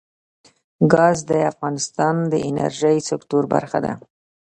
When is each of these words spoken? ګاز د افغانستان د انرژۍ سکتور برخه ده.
ګاز 0.91 1.17
د 1.29 1.31
افغانستان 1.51 2.15
د 2.31 2.33
انرژۍ 2.47 2.97
سکتور 3.09 3.43
برخه 3.53 3.79
ده. 3.85 3.93